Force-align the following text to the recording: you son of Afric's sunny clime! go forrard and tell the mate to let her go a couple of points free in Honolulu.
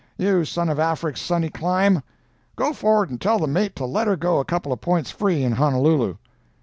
you 0.17 0.43
son 0.43 0.67
of 0.67 0.79
Afric's 0.79 1.21
sunny 1.21 1.51
clime! 1.51 2.01
go 2.55 2.73
forrard 2.73 3.11
and 3.11 3.21
tell 3.21 3.37
the 3.37 3.45
mate 3.45 3.75
to 3.75 3.85
let 3.85 4.07
her 4.07 4.15
go 4.17 4.39
a 4.39 4.43
couple 4.45 4.73
of 4.73 4.81
points 4.81 5.11
free 5.11 5.43
in 5.43 5.51
Honolulu. 5.51 6.15